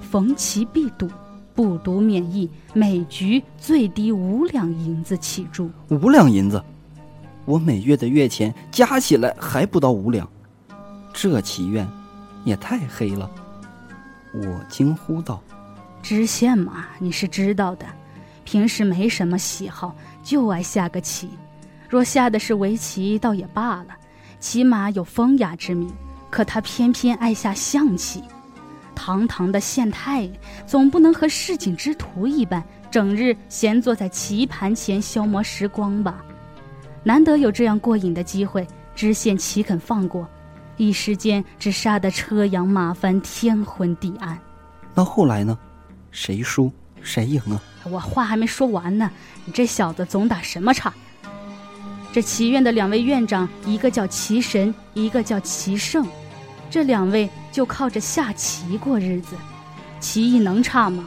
[0.01, 1.09] 逢棋必赌，
[1.53, 5.71] 不赌免役，每局最低五两银子起注。
[5.87, 6.61] 五两银子，
[7.45, 10.29] 我每月的月钱加起来还不到五两，
[11.13, 11.87] 这祈愿
[12.43, 13.31] 也太黑了！
[14.33, 15.41] 我惊呼道。
[16.05, 17.85] 知县嘛，你是知道的，
[18.43, 21.31] 平时没什么喜好，就爱下个棋。
[21.89, 23.87] 若下的是围棋，倒也罢了，
[24.39, 25.91] 起码有风雅之名。
[26.29, 28.23] 可他偏偏爱下象棋，
[28.93, 36.23] 堂堂的县太爷，总不能和市井之徒一般，整日闲坐在棋盘前消磨时光吧？
[37.03, 40.29] 难得有这样过瘾的机会，知县岂肯放过？
[40.77, 44.37] 一时间只杀得车扬马翻，天昏地暗。
[44.93, 45.57] 那后来呢？
[46.15, 46.71] 谁输
[47.03, 47.61] 谁赢啊？
[47.83, 49.11] 我话还没说完呢，
[49.43, 50.91] 你这小子总打什么岔？
[52.13, 56.07] 这棋院的两位院长，一个叫棋神，一个叫棋圣，
[56.69, 59.35] 这两位就靠着下棋过日子，
[59.99, 61.05] 棋艺能差吗？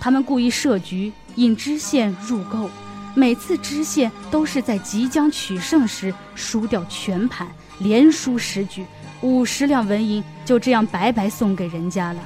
[0.00, 2.68] 他们故意设局引知县入购，
[3.14, 7.46] 每次知县都是在即将取胜时输掉全盘，
[7.78, 8.84] 连输十局，
[9.20, 12.20] 五十两纹银就这样白白送给人家了。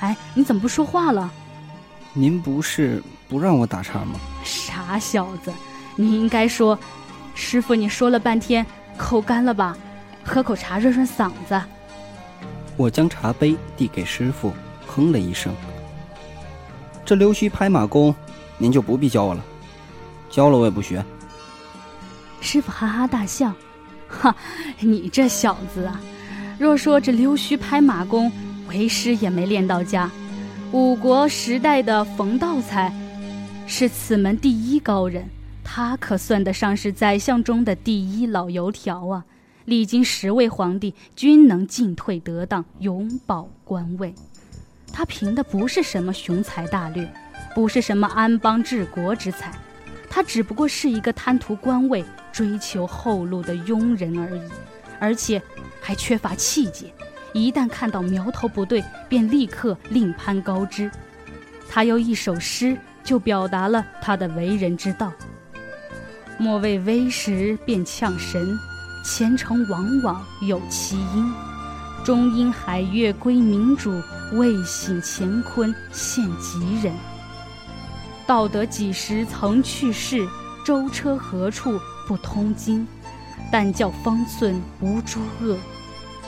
[0.00, 1.30] 哎，你怎么不说话了？
[2.12, 4.18] 您不是不让我打岔吗？
[4.42, 5.52] 傻小子，
[5.96, 6.78] 你应该说
[7.34, 8.64] ：“师傅，你说了半天，
[8.96, 9.76] 口干了吧？
[10.24, 11.60] 喝口茶润润嗓子。”
[12.76, 14.52] 我将茶杯递给师傅，
[14.86, 15.54] 哼了一声
[17.04, 18.14] ：“这溜须拍马功，
[18.58, 19.44] 您就不必教我了，
[20.30, 21.04] 教了我也不学。”
[22.40, 23.52] 师傅哈哈大笑
[24.08, 24.34] ：“哈，
[24.80, 26.00] 你这小子啊，
[26.58, 28.30] 若说这溜须拍马功……”
[28.68, 30.10] 为师也没练到家，
[30.72, 32.92] 五国时代的冯道才
[33.66, 35.24] 是此门第一高人，
[35.64, 39.24] 他可算得上是宰相中的第一老油条啊！
[39.64, 44.14] 历经十位皇帝，均能进退得当，永保官位。
[44.92, 47.12] 他凭的不是什么雄才大略，
[47.54, 49.52] 不是什么安邦治国之才，
[50.08, 54.50] 他只不过是一个贪图官位、追求后路的庸人而已，
[55.00, 55.42] 而且
[55.80, 56.92] 还缺乏气节。
[57.36, 60.90] 一旦看到苗头不对，便立刻另攀高枝。
[61.68, 62.74] 他用一首诗
[63.04, 65.12] 就表达了他的为人之道
[66.40, 68.58] ：“莫为微时变呛神，
[69.04, 71.30] 前程往往有其因。
[72.02, 74.00] 终因海月归明主，
[74.32, 76.94] 未醒乾坤现吉人。
[78.26, 80.26] 道德几时曾去世？
[80.64, 81.78] 舟车何处
[82.08, 82.88] 不通经？
[83.52, 85.58] 但教方寸无诸恶。”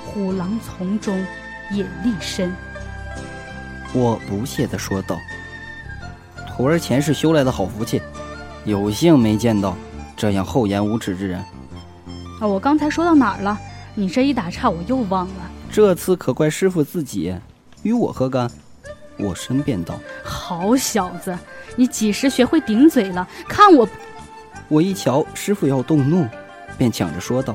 [0.09, 1.25] 虎狼丛中，
[1.71, 2.51] 也立身。
[3.93, 5.19] 我不屑地说道
[6.49, 8.01] ：“徒儿前世修来的好福气，
[8.65, 9.77] 有幸没见到
[10.17, 11.39] 这样厚颜无耻之人。”
[12.41, 13.59] 啊，我刚才说到哪儿了？
[13.95, 15.51] 你这一打岔，我又忘了。
[15.71, 17.35] 这次可怪师傅自己，
[17.83, 18.51] 与我何干？
[19.19, 21.37] 我申辩道：“好小子，
[21.77, 23.29] 你几时学会顶嘴了？
[23.49, 23.87] 看我！”
[24.69, 26.27] 我一瞧师傅要动怒，
[26.79, 27.55] 便抢着说道。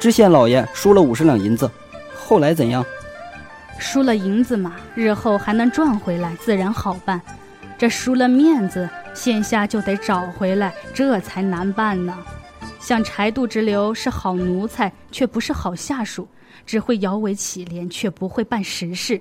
[0.00, 1.70] 知县老爷输了五十两银子，
[2.16, 2.82] 后来怎样？
[3.78, 7.20] 输了银子嘛，日后还能赚回来，自然好办。
[7.76, 12.16] 这输了面子，线下就得找回来，这才难办呢。
[12.78, 16.26] 像柴渡之流是好奴才，却不是好下属，
[16.64, 19.20] 只会摇尾乞怜，却不会办实事。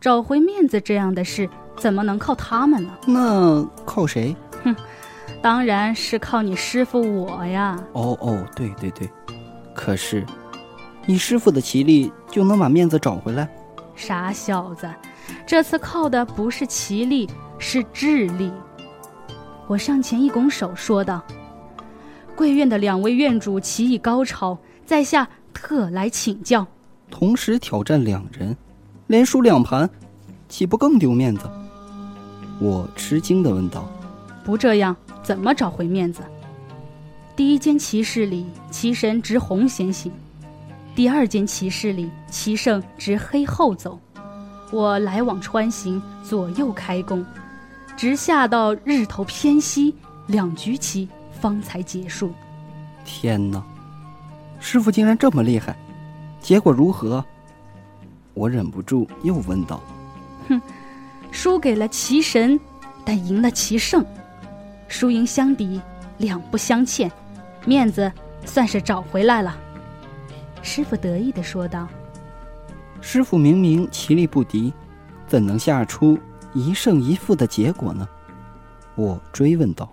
[0.00, 2.92] 找回面子这样的事，怎么能靠他们呢？
[3.08, 4.36] 那靠谁？
[4.62, 4.74] 哼
[5.42, 7.76] 当然是靠你师傅我呀。
[7.92, 9.10] 哦哦，对对对。
[9.74, 10.24] 可是，
[11.06, 13.48] 你师傅的棋力就能把面子找回来？
[13.94, 14.90] 傻小子，
[15.46, 18.50] 这次靠的不是棋力，是智力。
[19.66, 21.22] 我上前一拱手，说道
[22.34, 26.66] ：“贵院的两位院主棋艺高超，在下特来请教。”
[27.10, 28.56] 同时挑战两人，
[29.06, 29.88] 连输两盘，
[30.48, 31.48] 岂不更丢面子？
[32.58, 33.86] 我吃惊地问道
[34.44, 36.22] ：“不这样，怎么找回面子？”
[37.34, 40.10] 第一间棋室里，棋神执红先行；
[40.94, 43.98] 第二间棋室里，棋圣执黑后走。
[44.70, 47.24] 我来往穿行，左右开弓，
[47.96, 49.94] 直下到日头偏西，
[50.26, 51.08] 两局棋
[51.40, 52.32] 方才结束。
[53.04, 53.62] 天哪，
[54.60, 55.74] 师傅竟然这么厉害！
[56.40, 57.24] 结果如何？
[58.34, 59.80] 我忍不住又问道。
[60.48, 60.60] 哼，
[61.30, 62.60] 输给了棋神，
[63.06, 64.04] 但赢了棋圣，
[64.86, 65.80] 输赢相抵，
[66.18, 67.10] 两不相欠，
[67.64, 68.10] 面子
[68.44, 69.56] 算是找回来了。
[70.62, 71.88] 师傅得意地说道。
[73.00, 74.72] 师傅明明棋力不敌，
[75.26, 76.18] 怎能下出
[76.52, 78.08] 一胜一负的结果呢？
[78.94, 79.92] 我追问道。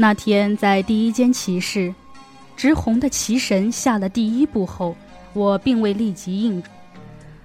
[0.00, 1.94] 那天在第一间棋室，
[2.56, 4.96] 直红的棋神下了第一步后，
[5.34, 6.62] 我并未立即应，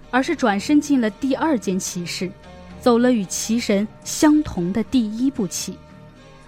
[0.10, 2.32] 而是转身进了第二间棋室，
[2.80, 5.78] 走了与棋神相同的第一步棋。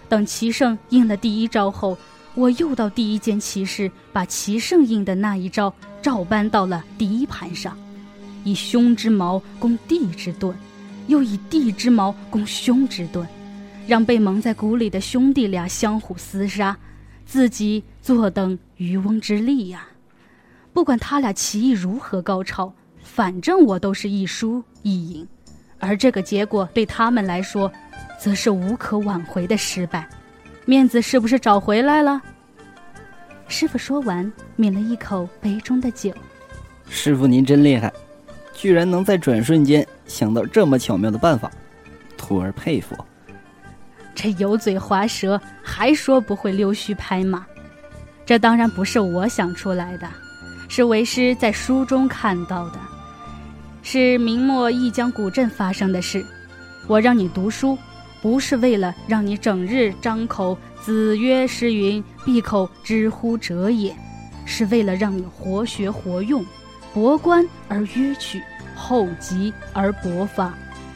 [0.08, 1.98] 等棋圣应了第一招后，
[2.36, 7.78] 我又到第一间棋室，把棋圣应的那一招照搬到了第一盘上，
[8.46, 10.56] 以凶之矛攻地之盾，
[11.08, 13.28] 又以地之矛攻凶之盾。
[13.88, 16.78] 让被蒙在鼓里的兄弟俩相互厮杀，
[17.26, 19.88] 自己坐等渔翁之利呀！
[20.74, 22.72] 不管他俩棋艺如何高超，
[23.02, 25.28] 反正我都是一输一赢，
[25.80, 27.72] 而这个结果对他们来说，
[28.20, 30.08] 则是无可挽回的失败。
[30.66, 32.22] 面子是不是找回来了？
[33.48, 36.12] 师傅说完，抿了一口杯中的酒。
[36.90, 37.92] 师傅您真厉害，
[38.54, 41.50] 居然能在转瞬间想到这么巧妙的办法，
[42.18, 42.94] 徒儿佩服。
[44.20, 47.46] 这油嘴滑舌，还说不会溜须拍马，
[48.26, 50.10] 这当然不是我想出来的，
[50.68, 52.80] 是为师在书中看到的，
[53.84, 56.26] 是明末一江古镇发生的事。
[56.88, 57.78] 我让你读书，
[58.20, 63.96] 不是为了让你整日张口“子曰诗云”，闭口“知乎者也”，
[64.46, 66.44] 是为了让你活学活用，
[66.92, 68.42] 博观而约取，
[68.76, 70.52] 厚积而薄发，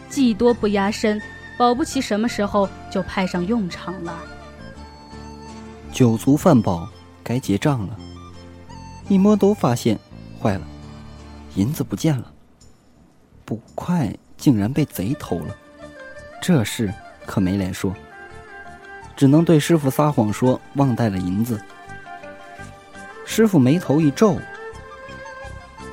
[0.09, 1.21] 技多不压身。
[1.61, 4.19] 保不齐什么时候就派上用场了。
[5.91, 6.89] 酒足饭饱，
[7.23, 7.95] 该结账了。
[9.07, 9.99] 一摸兜，发现
[10.41, 10.61] 坏了，
[11.53, 12.31] 银子不见了。
[13.45, 15.55] 捕快竟然被贼偷了，
[16.41, 16.91] 这事
[17.27, 17.93] 可没脸说，
[19.15, 21.61] 只能对师傅撒谎说忘带了银子。
[23.23, 24.35] 师傅眉头一皱，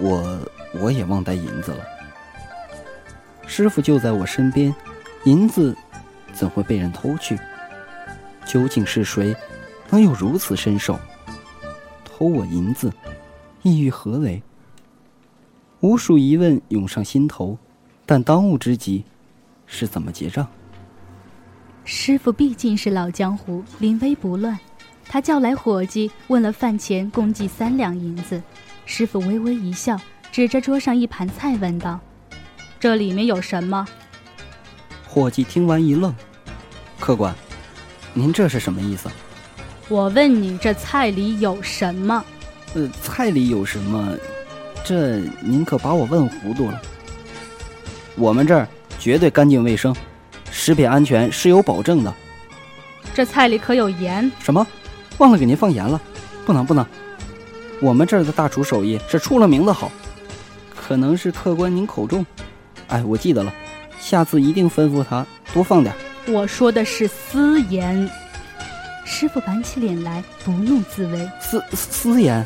[0.01, 0.41] 我
[0.81, 1.85] 我也忘带银子了。
[3.47, 4.75] 师傅就在我身边。
[5.29, 5.77] 银子
[6.33, 7.39] 怎会被人偷去？
[8.47, 9.37] 究竟是谁
[9.91, 10.99] 能有如此身手？
[12.03, 12.91] 偷我银子，
[13.61, 14.43] 意欲何为？
[15.81, 17.59] 无数疑问涌上心头，
[18.07, 19.05] 但当务之急
[19.67, 20.49] 是怎么结账。
[21.85, 24.59] 师傅毕竟是老江湖，临危不乱。
[25.05, 28.43] 他叫来伙计，问了饭钱，共计三两银子。
[28.87, 30.01] 师傅微微一笑，
[30.33, 32.01] 指着桌上一盘菜问道
[32.81, 33.87] ：“这里面有什么？”
[35.19, 36.15] 伙计听完一愣
[37.01, 37.35] ：“客官，
[38.15, 39.11] 您这是什么意思？”
[39.91, 42.25] 我问你，这菜里有什么？
[42.75, 44.17] 呃，菜里有什么？
[44.85, 46.81] 这您可把我问糊涂了。
[48.15, 48.69] 我们这儿
[49.01, 49.93] 绝对干净卫生，
[50.53, 52.15] 食品安全是有保证的。
[53.13, 54.31] 这菜里可有盐？
[54.39, 54.65] 什么？
[55.19, 56.01] 忘了给您放盐了？
[56.47, 56.87] 不能不能，
[57.83, 59.91] 我们这儿的大厨手艺是出了名的好。
[60.77, 62.25] 可能是客官您口重。
[62.87, 63.53] 哎，我记得了。
[64.09, 65.95] 下次一定吩咐他多放点。
[66.29, 68.09] 我说的是私盐。
[69.05, 71.31] 师傅板起脸来，不怒自威。
[71.43, 72.43] 私私盐，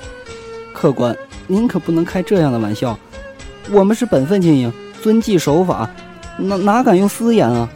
[0.74, 2.98] 客官，您可不能开这样的玩笑。
[3.70, 5.88] 我们是本分经营，遵纪守法，
[6.36, 7.68] 哪哪敢用私盐啊？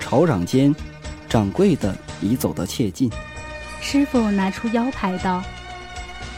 [0.00, 0.74] 吵嚷间，
[1.28, 3.08] 掌柜的已走得切近。
[3.80, 5.44] 师傅拿出腰牌道：“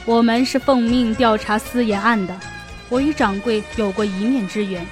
[0.05, 2.35] 我们是奉命调查私盐案的，
[2.91, 4.87] 我与掌柜有过一面之缘，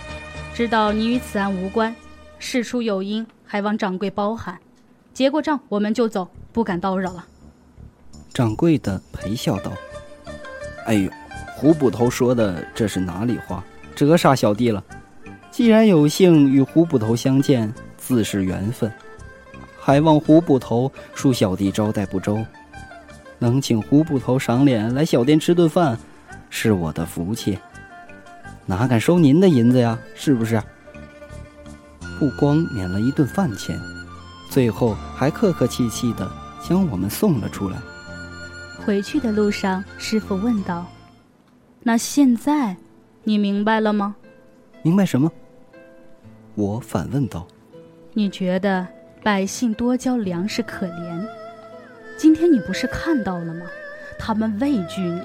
[0.57, 1.95] 知道你与此案无关，
[2.39, 4.59] 事出有因，还望掌柜包涵。
[5.13, 7.27] 结过账，我们就走。”不敢叨扰了。
[8.33, 9.71] 掌柜的陪笑道
[10.89, 11.11] ：“哎呦，
[11.55, 13.63] 胡捕头说的这是哪里话？
[13.95, 14.83] 折煞小弟了。
[15.51, 18.91] 既然有幸与胡捕头相见，自是缘分，
[19.79, 22.43] 还望胡捕头恕小弟招待不周。
[23.39, 25.99] 能请胡捕头赏脸来小店吃顿饭，
[26.49, 27.59] 是我的福气。
[28.67, 29.99] 哪敢收您的银子呀？
[30.14, 30.62] 是不是？
[32.19, 33.81] 不光免了一顿饭钱，
[34.51, 36.31] 最后还客客气气的。”
[36.69, 37.77] 将我们送了出来。
[38.85, 40.85] 回去的路上，师傅问道
[41.85, 42.77] ：“那现在，
[43.23, 44.17] 你明白了吗
[44.83, 45.31] ？”“明白什么？”
[46.57, 47.47] 我反问道。
[48.14, 48.85] “你觉得
[49.23, 51.25] 百姓多交粮食可怜？
[52.19, 53.67] 今天你不是看到了吗？
[54.19, 55.23] 他们畏惧你，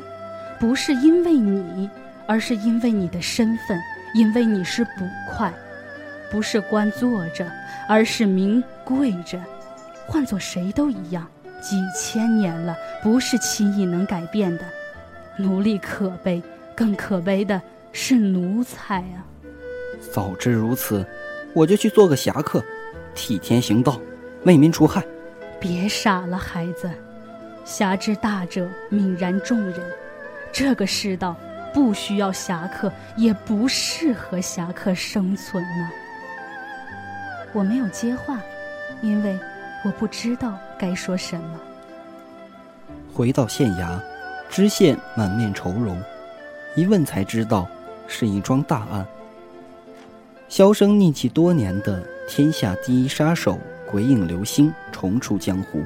[0.59, 1.89] 不是因为你，
[2.31, 3.77] 而是因为你的身份，
[4.13, 5.53] 因为你是捕快，
[6.31, 7.45] 不是官坐着，
[7.89, 9.37] 而是民跪着。”
[10.07, 11.27] 换做谁都一样，
[11.59, 12.73] 几千年了，
[13.03, 14.63] 不是轻易能改变的。
[15.37, 16.41] 奴隶可悲，
[16.73, 17.61] 更可悲的
[17.91, 19.27] 是奴才啊！
[20.09, 21.05] 早知如此，
[21.53, 22.63] 我就去做个侠客，
[23.13, 23.99] 替天行道，
[24.45, 25.03] 为民除害。
[25.59, 26.89] 别傻了，孩子。
[27.65, 29.75] 侠之大者，泯然众人。
[30.53, 31.35] 这个世道
[31.73, 35.89] 不需要侠客，也不适合侠客生存呢。
[37.53, 38.39] 我没有接话，
[39.01, 39.37] 因为。
[39.83, 41.59] 我不知道该说什么。
[43.11, 43.99] 回到县衙，
[44.47, 45.99] 知县满面愁容，
[46.75, 47.67] 一问才知道，
[48.07, 49.03] 是一桩大案。
[50.47, 51.99] 销声匿迹多年的
[52.29, 53.57] 天下第一杀手
[53.89, 55.81] 鬼影流星重出江湖。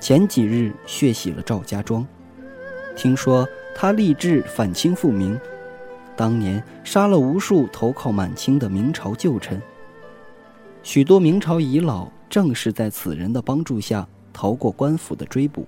[0.00, 2.06] 前几日血洗了赵家庄，
[2.96, 5.38] 听说他立志反清复明，
[6.16, 9.60] 当年杀了无数投靠满清的明朝旧臣，
[10.82, 12.08] 许多明朝遗老。
[12.30, 15.66] 正是在此人的帮助下逃过官府的追捕。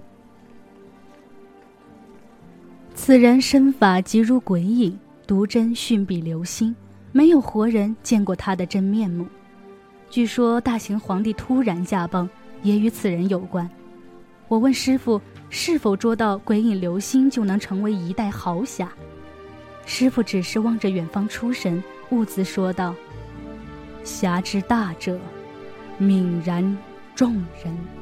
[2.94, 4.96] 此人身法极如鬼影，
[5.26, 6.72] 毒针迅比流星，
[7.11, 9.26] 没有活人见过他的真面目。
[10.09, 12.30] 据说大行皇帝突然驾崩，
[12.62, 13.68] 也与此人有关。
[14.46, 15.20] 我问师傅，
[15.55, 18.90] 是否捉到鬼影流星就能成为一代豪侠？
[19.84, 22.94] 师傅只是望着远方出神，兀自说道
[24.03, 25.20] ：“侠之大者。”
[26.00, 26.78] 泯然
[27.14, 28.01] 众人。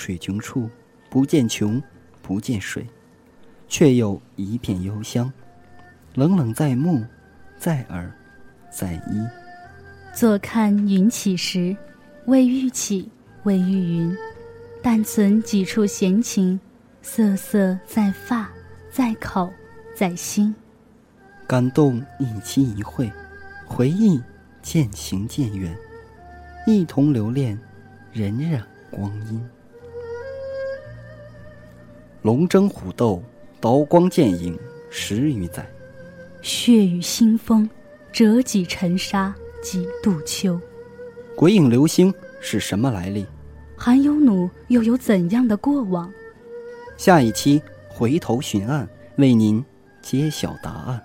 [0.00, 0.66] 水穷处，
[1.10, 1.80] 不见穷，
[2.22, 2.86] 不见水，
[3.68, 5.30] 却有一片幽香，
[6.14, 7.04] 冷冷在目，
[7.58, 8.10] 在耳，
[8.70, 9.28] 在衣。
[10.14, 11.76] 坐看云起时，
[12.24, 13.10] 未欲起，
[13.42, 14.16] 未欲云，
[14.82, 16.58] 但存几处闲情，
[17.02, 18.50] 瑟瑟在发，
[18.90, 19.52] 在口，
[19.94, 20.54] 在心。
[21.46, 23.12] 感动一期一会，
[23.66, 24.18] 回忆
[24.62, 25.76] 渐行渐远，
[26.66, 27.60] 一同留恋，
[28.14, 28.58] 荏苒。
[28.90, 29.40] 光阴，
[32.22, 33.22] 龙争虎斗，
[33.60, 34.58] 刀光剑影，
[34.90, 35.62] 十余载；
[36.42, 37.68] 血雨腥风，
[38.12, 40.60] 折戟沉沙，几度秋。
[41.34, 43.24] 鬼影流星是什么来历？
[43.74, 46.12] 韩有弩又有怎样的过往？
[46.98, 49.64] 下一期回头寻案，为您
[50.02, 51.02] 揭晓答案。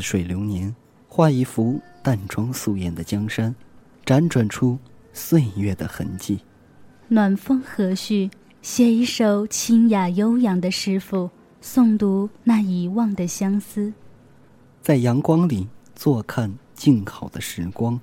[0.00, 0.74] 似水流年，
[1.08, 3.54] 画一幅淡妆素颜的江山，
[4.06, 4.78] 辗转出
[5.12, 6.40] 岁月的痕迹。
[7.08, 8.30] 暖风和煦，
[8.62, 11.28] 写一首清雅悠扬的诗赋，
[11.62, 13.92] 诵读那遗忘的相思。
[14.80, 18.00] 在阳光里坐看静好的时光，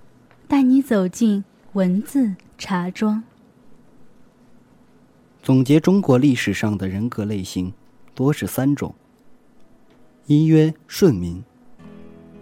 [0.48, 1.44] 带你走进
[1.74, 3.24] 文字茶庄。
[5.42, 7.74] 总结中国历史上的人格类型，
[8.14, 8.94] 多是三种：
[10.28, 11.44] 一曰顺民，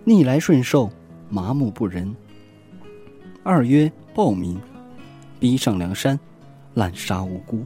[0.08, 0.88] 逆来顺受，
[1.32, 2.14] 麻木不仁；
[3.42, 4.56] 二曰暴民，
[5.40, 6.20] 逼上梁山，
[6.76, 7.66] 滥杀无辜；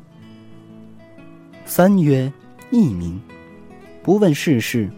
[1.66, 2.32] 三曰
[2.70, 3.20] 逆民，
[4.02, 4.90] 不问世事，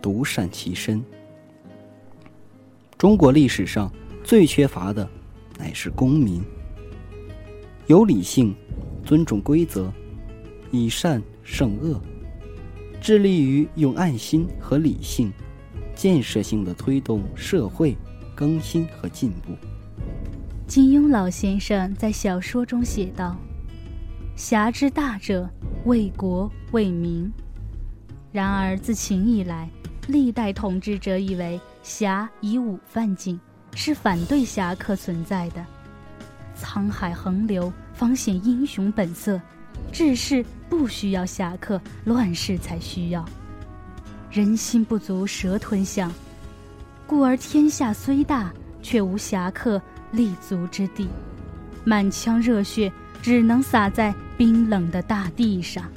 [0.00, 1.04] 独善其身。
[2.96, 5.10] 中国历史上最缺乏的，
[5.58, 6.40] 乃是公民，
[7.88, 8.54] 有理性。
[9.04, 9.92] 尊重规则，
[10.72, 12.00] 以善胜恶，
[13.00, 15.32] 致力于用爱心和理性，
[15.96, 17.96] 建设性的推动社会
[18.36, 19.56] 更新和进步。
[20.68, 23.36] 金庸老先生在小说中写道
[24.36, 25.50] ：“侠之大者，
[25.86, 27.28] 为国为民。”
[28.30, 29.68] 然而自秦以来，
[30.06, 33.40] 历代统治者以为侠以武犯禁，
[33.74, 35.66] 是反对侠客存在的。
[36.56, 37.72] 沧海横流。
[37.96, 39.40] 方显英雄本色，
[39.90, 43.24] 治世不需要侠客，乱世才需要。
[44.36, 46.12] 人心不足蛇吞象，
[47.06, 49.80] 故而天下虽大，却无侠客
[50.12, 51.08] 立足之地，
[51.84, 55.90] 满腔热血只能洒在冰冷的大地上。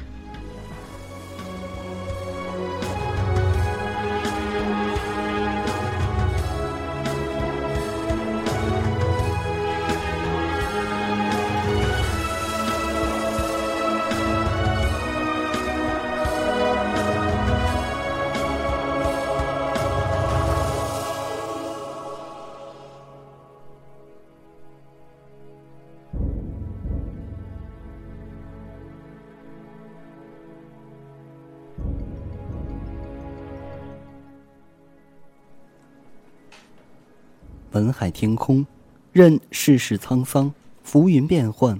[37.79, 38.65] 文海天空，
[39.13, 40.53] 任世事沧桑，
[40.83, 41.79] 浮云变幻，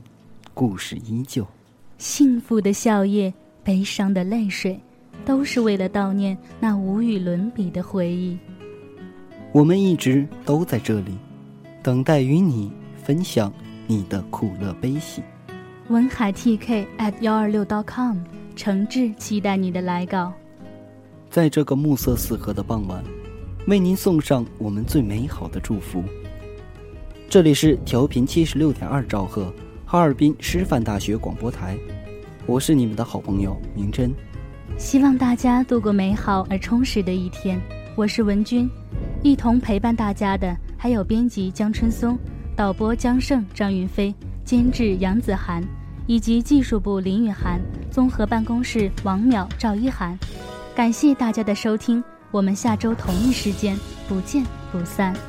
[0.53, 1.45] 故事依旧。
[1.97, 3.33] 幸福的笑靥，
[3.65, 4.79] 悲伤的泪水，
[5.25, 8.37] 都是为了悼念那无与伦比的回忆。
[9.51, 11.17] 我们一直都在这里，
[11.83, 12.71] 等待与你
[13.03, 13.51] 分享
[13.85, 15.21] 你的苦乐悲喜。
[15.89, 18.19] 文海 TK at 幺二六 .com，
[18.55, 20.31] 诚挚期待你的来稿。
[21.29, 23.03] 在这个暮色四合的傍晚。
[23.69, 26.03] 为您送上我们最美好的祝福。
[27.29, 29.53] 这里是调频七十六点二兆赫，
[29.85, 31.77] 哈尔滨师范大学广播台，
[32.47, 34.11] 我是你们的好朋友明真。
[34.75, 37.61] 希望大家度过美好而充实的一天。
[37.95, 38.67] 我是文君，
[39.21, 42.17] 一同陪伴大家的还有编辑江春松、
[42.55, 44.11] 导播江胜、张云飞、
[44.43, 45.63] 监制杨子涵，
[46.07, 47.61] 以及技术部林雨涵、
[47.91, 50.17] 综合办公室王淼、赵一涵。
[50.75, 52.03] 感谢大家的收听。
[52.31, 53.77] 我们下周同一时间
[54.07, 55.28] 不见不散。